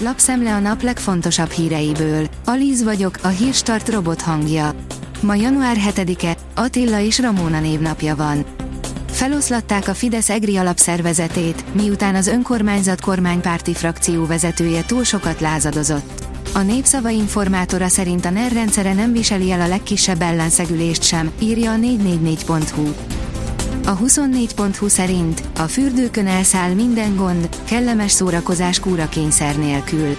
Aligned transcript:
Lapszemle 0.00 0.54
a 0.54 0.58
nap 0.58 0.82
legfontosabb 0.82 1.50
híreiből. 1.50 2.28
Alíz 2.44 2.82
vagyok, 2.82 3.18
a 3.22 3.28
hírstart 3.28 3.88
robot 3.88 4.20
hangja. 4.20 4.74
Ma 5.20 5.34
január 5.34 5.76
7-e, 5.90 6.36
Attila 6.54 7.00
és 7.00 7.18
Ramóna 7.18 7.60
névnapja 7.60 8.16
van. 8.16 8.44
Feloszlatták 9.10 9.88
a 9.88 9.94
Fidesz 9.94 10.28
EGRI 10.28 10.56
alapszervezetét, 10.56 11.64
miután 11.74 12.14
az 12.14 12.26
önkormányzat 12.26 13.00
kormánypárti 13.00 13.74
frakció 13.74 14.26
vezetője 14.26 14.84
túl 14.84 15.04
sokat 15.04 15.40
lázadozott. 15.40 16.26
A 16.54 16.60
népszava 16.60 17.08
informátora 17.08 17.88
szerint 17.88 18.24
a 18.24 18.30
NER 18.30 18.52
rendszere 18.52 18.92
nem 18.92 19.12
viseli 19.12 19.50
el 19.50 19.60
a 19.60 19.68
legkisebb 19.68 20.22
ellenszegülést 20.22 21.02
sem, 21.02 21.30
írja 21.38 21.72
a 21.72 21.76
444.hu. 21.76 23.17
A 23.88 23.96
24.20 23.96 24.88
szerint 24.88 25.42
a 25.58 25.62
fürdőkön 25.62 26.26
elszáll 26.26 26.72
minden 26.72 27.16
gond, 27.16 27.48
kellemes 27.64 28.10
szórakozás 28.10 28.80
kényszer 29.10 29.58
nélkül. 29.58 30.16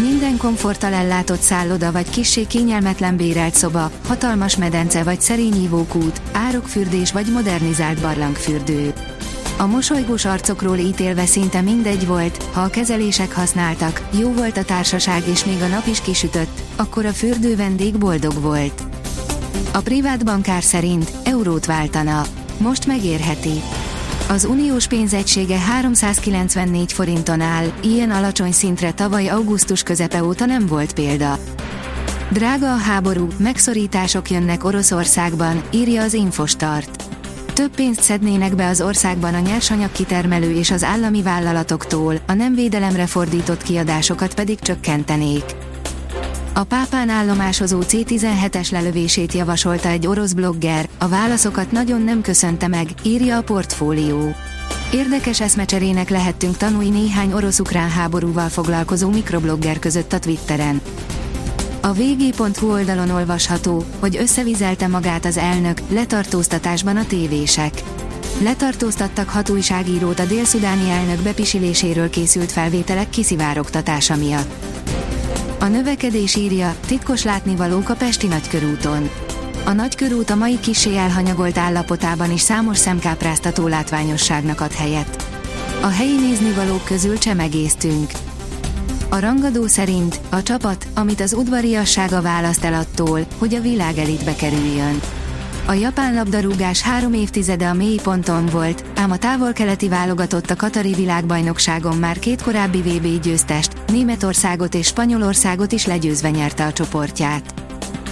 Minden 0.00 0.36
komforttal 0.36 0.92
ellátott 0.92 1.40
szálloda 1.40 1.92
vagy 1.92 2.10
kissé 2.10 2.46
kényelmetlen 2.46 3.16
bérelt 3.16 3.54
szoba, 3.54 3.90
hatalmas 4.06 4.56
medence 4.56 5.02
vagy 5.02 5.20
szerény 5.20 5.62
ívókút, 5.62 6.20
árokfürdés 6.32 7.12
vagy 7.12 7.26
modernizált 7.32 8.00
barlangfürdő. 8.00 8.92
A 9.58 9.66
mosolygós 9.66 10.24
arcokról 10.24 10.76
ítélve 10.78 11.26
szinte 11.26 11.60
mindegy 11.60 12.06
volt, 12.06 12.42
ha 12.52 12.60
a 12.60 12.70
kezelések 12.70 13.34
használtak, 13.34 14.08
jó 14.20 14.32
volt 14.32 14.56
a 14.56 14.64
társaság 14.64 15.22
és 15.28 15.44
még 15.44 15.62
a 15.62 15.66
nap 15.66 15.86
is 15.86 16.00
kisütött, 16.00 16.60
akkor 16.76 17.06
a 17.06 17.12
fürdő 17.12 17.56
vendég 17.56 17.98
boldog 17.98 18.40
volt. 18.40 18.82
A 19.72 19.80
privát 19.80 20.24
bankár 20.24 20.62
szerint 20.62 21.12
eurót 21.24 21.66
váltana. 21.66 22.22
Most 22.62 22.86
megérheti. 22.86 23.62
Az 24.28 24.44
uniós 24.44 24.86
pénzegysége 24.86 25.58
394 25.58 26.92
forinton 26.92 27.40
áll, 27.40 27.72
ilyen 27.82 28.10
alacsony 28.10 28.52
szintre 28.52 28.92
tavaly 28.92 29.28
augusztus 29.28 29.82
közepe 29.82 30.24
óta 30.24 30.46
nem 30.46 30.66
volt 30.66 30.92
példa. 30.92 31.38
Drága 32.30 32.72
a 32.72 32.76
háború, 32.76 33.28
megszorítások 33.36 34.30
jönnek 34.30 34.64
Oroszországban, 34.64 35.62
írja 35.70 36.02
az 36.02 36.14
Infostart. 36.14 37.04
Több 37.52 37.74
pénzt 37.74 38.00
szednének 38.00 38.54
be 38.54 38.66
az 38.66 38.80
országban 38.80 39.34
a 39.34 39.40
nyersanyag 39.40 39.92
kitermelő 39.92 40.54
és 40.54 40.70
az 40.70 40.84
állami 40.84 41.22
vállalatoktól, 41.22 42.14
a 42.26 42.32
nem 42.32 42.54
védelemre 42.54 43.06
fordított 43.06 43.62
kiadásokat 43.62 44.34
pedig 44.34 44.58
csökkentenék. 44.58 45.44
A 46.54 46.64
pápán 46.64 47.08
állomásozó 47.08 47.80
C-17-es 47.80 48.72
lelövését 48.72 49.32
javasolta 49.32 49.88
egy 49.88 50.06
orosz 50.06 50.32
blogger, 50.32 50.88
a 50.98 51.08
válaszokat 51.08 51.72
nagyon 51.72 52.02
nem 52.02 52.20
köszönte 52.20 52.68
meg, 52.68 52.88
írja 53.02 53.36
a 53.36 53.42
portfólió. 53.42 54.34
Érdekes 54.92 55.40
eszmecserének 55.40 56.08
lehettünk 56.08 56.56
tanulni 56.56 56.88
néhány 56.88 57.32
orosz-ukrán 57.32 57.90
háborúval 57.90 58.48
foglalkozó 58.48 59.10
mikroblogger 59.10 59.78
között 59.78 60.12
a 60.12 60.18
Twitteren. 60.18 60.80
A 61.80 61.92
vg.hu 61.92 62.70
oldalon 62.70 63.10
olvasható, 63.10 63.84
hogy 63.98 64.16
összevizelte 64.16 64.86
magát 64.86 65.24
az 65.24 65.36
elnök, 65.36 65.80
letartóztatásban 65.88 66.96
a 66.96 67.06
tévések. 67.06 67.82
Letartóztattak 68.42 69.28
hat 69.28 69.48
újságírót 69.48 70.18
a 70.18 70.24
délszudáni 70.24 70.90
elnök 70.90 71.22
bepisiléséről 71.22 72.10
készült 72.10 72.52
felvételek 72.52 73.10
kiszivárogtatása 73.10 74.16
miatt. 74.16 74.80
A 75.62 75.68
növekedés 75.68 76.36
írja, 76.36 76.74
titkos 76.86 77.24
látnivalók 77.24 77.88
a 77.88 77.94
Pesti 77.94 78.26
nagykörúton. 78.26 79.10
A 79.64 79.72
nagykörút 79.72 80.30
a 80.30 80.34
mai 80.34 80.60
kisé 80.60 80.96
elhanyagolt 80.96 81.58
állapotában 81.58 82.32
is 82.32 82.40
számos 82.40 82.78
szemkápráztató 82.78 83.66
látványosságnak 83.66 84.60
ad 84.60 84.72
helyet. 84.72 85.26
A 85.82 85.86
helyi 85.86 86.18
néznivalók 86.20 86.84
közül 86.84 87.18
csemegéztünk. 87.18 88.10
A 89.08 89.18
rangadó 89.18 89.66
szerint 89.66 90.20
a 90.30 90.42
csapat, 90.42 90.86
amit 90.94 91.20
az 91.20 91.32
udvariassága 91.32 92.22
választ 92.22 92.64
el 92.64 92.74
attól, 92.74 93.26
hogy 93.38 93.54
a 93.54 93.60
világ 93.60 93.98
elitbe 93.98 94.34
kerüljön. 94.34 95.00
A 95.66 95.72
japán 95.72 96.14
labdarúgás 96.14 96.80
három 96.80 97.12
évtizede 97.12 97.68
a 97.68 97.74
mély 97.74 97.98
ponton 98.02 98.46
volt, 98.46 98.84
ám 98.94 99.10
a 99.10 99.16
távol-keleti 99.16 99.88
válogatott 99.88 100.50
a 100.50 100.56
Katari 100.56 100.92
világbajnokságon 100.92 101.96
már 101.96 102.18
két 102.18 102.42
korábbi 102.42 102.78
VB 102.78 103.20
győztest, 103.22 103.72
Németországot 103.86 104.74
és 104.74 104.86
Spanyolországot 104.86 105.72
is 105.72 105.86
legyőzve 105.86 106.30
nyerte 106.30 106.64
a 106.64 106.72
csoportját. 106.72 107.54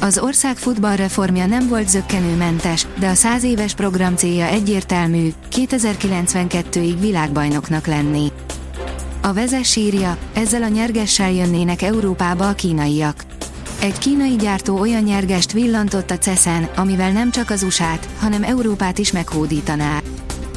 Az 0.00 0.18
ország 0.18 0.56
futballreformja 0.56 1.46
nem 1.46 1.68
volt 1.68 1.88
zöggenőmentes, 1.88 2.86
de 2.98 3.08
a 3.08 3.14
száz 3.14 3.42
éves 3.42 3.74
program 3.74 4.16
célja 4.16 4.46
egyértelmű, 4.46 5.32
2092-ig 5.50 6.96
világbajnoknak 7.00 7.86
lenni. 7.86 8.32
A 9.22 9.32
vezes 9.32 9.76
írja, 9.76 10.16
ezzel 10.34 10.62
a 10.62 10.68
nyergessel 10.68 11.32
jönnének 11.32 11.82
Európába 11.82 12.48
a 12.48 12.54
kínaiak. 12.54 13.24
Egy 13.84 13.98
kínai 13.98 14.36
gyártó 14.36 14.78
olyan 14.78 15.02
nyergest 15.02 15.52
villantott 15.52 16.10
a 16.10 16.18
CESZEN, 16.18 16.68
amivel 16.76 17.12
nem 17.12 17.30
csak 17.30 17.50
az 17.50 17.62
USA-t, 17.62 18.08
hanem 18.18 18.42
Európát 18.42 18.98
is 18.98 19.12
meghódítaná. 19.12 20.00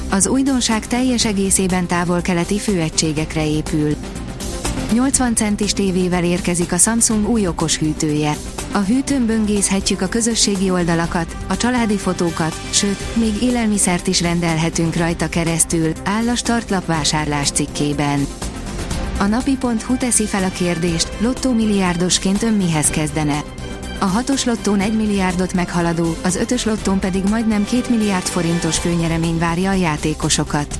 Az 0.09 0.27
újdonság 0.27 0.87
teljes 0.87 1.25
egészében 1.25 1.87
távol-keleti 1.87 2.59
főegységekre 2.59 3.47
épül. 3.47 3.95
80 4.93 5.35
centis 5.35 5.73
tévével 5.73 6.23
érkezik 6.23 6.71
a 6.71 6.77
Samsung 6.77 7.29
új 7.29 7.47
okos 7.47 7.77
hűtője. 7.77 8.35
A 8.71 8.79
hűtőn 8.79 9.25
böngészhetjük 9.25 10.01
a 10.01 10.07
közösségi 10.07 10.69
oldalakat, 10.69 11.35
a 11.47 11.57
családi 11.57 11.97
fotókat, 11.97 12.61
sőt, 12.69 13.15
még 13.15 13.41
élelmiszert 13.41 14.07
is 14.07 14.21
rendelhetünk 14.21 14.95
rajta 14.95 15.29
keresztül, 15.29 15.91
áll 16.03 16.29
a 16.29 16.35
startlap 16.35 16.85
vásárlás 16.85 17.51
cikkében. 17.51 18.27
A 19.19 19.25
napi.hu 19.25 19.97
teszi 19.97 20.25
fel 20.25 20.43
a 20.43 20.49
kérdést, 20.49 21.11
lottó 21.19 21.53
milliárdosként 21.53 22.43
ön 22.43 22.53
mihez 22.53 22.89
kezdene? 22.89 23.43
A 23.99 24.05
hatos 24.05 24.45
lottón 24.45 24.79
1 24.79 24.93
milliárdot 24.93 25.53
meghaladó, 25.53 26.15
az 26.23 26.35
ötös 26.35 26.65
lottón 26.65 26.99
pedig 26.99 27.23
majdnem 27.29 27.65
2 27.65 27.81
milliárd 27.89 28.25
forintos 28.25 28.77
főnyeremény 28.77 29.37
várja 29.37 29.69
a 29.69 29.73
játékosokat. 29.73 30.79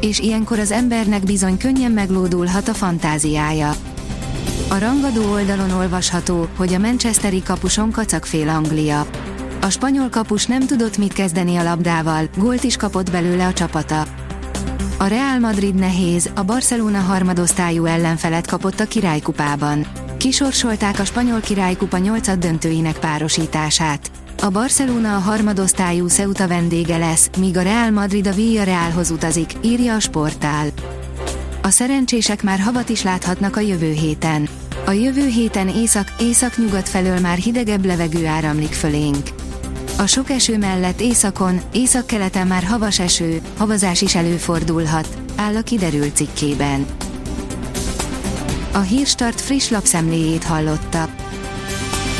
És 0.00 0.18
ilyenkor 0.18 0.58
az 0.58 0.70
embernek 0.70 1.24
bizony 1.24 1.56
könnyen 1.58 1.90
meglódulhat 1.90 2.68
a 2.68 2.74
fantáziája. 2.74 3.74
A 4.68 4.78
rangadó 4.78 5.32
oldalon 5.32 5.70
olvasható, 5.70 6.48
hogy 6.56 6.74
a 6.74 6.78
Manchesteri 6.78 7.42
kapuson 7.42 7.90
kacagfél 7.90 8.48
Anglia. 8.48 9.06
A 9.60 9.70
spanyol 9.70 10.08
kapus 10.08 10.46
nem 10.46 10.66
tudott 10.66 10.98
mit 10.98 11.12
kezdeni 11.12 11.56
a 11.56 11.62
labdával, 11.62 12.28
gólt 12.36 12.64
is 12.64 12.76
kapott 12.76 13.10
belőle 13.10 13.46
a 13.46 13.52
csapata. 13.52 14.25
A 14.98 15.06
Real 15.06 15.38
Madrid 15.38 15.74
nehéz, 15.74 16.30
a 16.34 16.42
Barcelona 16.42 16.98
harmadosztályú 16.98 17.84
ellenfelet 17.84 18.46
kapott 18.46 18.80
a 18.80 18.86
királykupában. 18.86 19.86
Kisorsolták 20.16 20.98
a 20.98 21.04
spanyol 21.04 21.40
királykupa 21.40 21.98
nyolcad 21.98 22.38
döntőinek 22.38 22.98
párosítását. 22.98 24.10
A 24.42 24.50
Barcelona 24.50 25.16
a 25.16 25.18
harmadosztályú 25.18 26.06
Ceuta 26.06 26.48
vendége 26.48 26.96
lesz, 26.96 27.30
míg 27.38 27.56
a 27.56 27.62
Real 27.62 27.90
Madrid 27.90 28.26
a 28.26 28.32
Villarrealhoz 28.32 29.10
utazik, 29.10 29.50
írja 29.62 29.94
a 29.94 30.00
sportál. 30.00 30.66
A 31.62 31.70
szerencsések 31.70 32.42
már 32.42 32.58
havat 32.58 32.88
is 32.88 33.02
láthatnak 33.02 33.56
a 33.56 33.60
jövő 33.60 33.92
héten. 33.92 34.48
A 34.86 34.90
jövő 34.90 35.26
héten 35.26 35.68
észak-észak-nyugat 35.68 36.88
felől 36.88 37.18
már 37.20 37.38
hidegebb 37.38 37.84
levegő 37.84 38.26
áramlik 38.26 38.72
fölénk. 38.72 39.35
A 39.98 40.06
sok 40.06 40.30
eső 40.30 40.58
mellett 40.58 41.00
északon, 41.00 41.60
északkeleten 41.72 42.46
már 42.46 42.64
havas 42.64 42.98
eső, 42.98 43.40
havazás 43.56 44.02
is 44.02 44.14
előfordulhat, 44.14 45.08
áll 45.36 45.56
a 45.56 45.62
kiderült 45.62 46.16
cikkében. 46.16 46.86
A 48.72 48.78
Hírstart 48.78 49.40
friss 49.40 49.68
lapszemléjét 49.68 50.44
hallotta. 50.44 51.08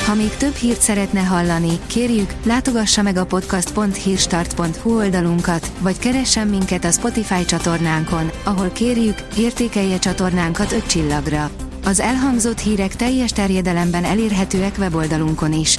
Ha 0.07 0.15
még 0.15 0.37
több 0.37 0.55
hírt 0.55 0.81
szeretne 0.81 1.21
hallani, 1.21 1.79
kérjük, 1.87 2.35
látogassa 2.45 3.03
meg 3.03 3.17
a 3.17 3.27
podcast.hírstart.hu 3.27 4.97
oldalunkat, 4.97 5.73
vagy 5.81 5.99
keressen 5.99 6.49
minket 6.49 6.85
a 6.85 6.91
Spotify 6.91 7.45
csatornánkon, 7.45 8.31
ahol 8.45 8.69
kérjük, 8.69 9.19
értékelje 9.39 9.99
csatornánkat 9.99 10.73
5 10.73 10.87
csillagra. 10.87 11.51
Az 11.85 12.01
elhangzott 12.01 12.59
hírek 12.59 12.97
teljes 12.97 13.31
terjedelemben 13.31 14.05
elérhetőek 14.05 14.75
weboldalunkon 14.79 15.53
is. 15.53 15.79